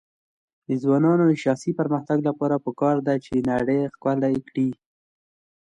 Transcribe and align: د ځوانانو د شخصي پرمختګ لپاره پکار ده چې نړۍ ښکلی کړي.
د 0.67 0.69
ځوانانو 0.83 1.23
د 1.27 1.33
شخصي 1.43 1.71
پرمختګ 1.79 2.17
لپاره 2.27 2.63
پکار 2.65 2.95
ده 3.07 3.15
چې 3.25 3.33
نړۍ 3.51 3.79
ښکلی 3.93 4.35
کړي. 4.47 4.69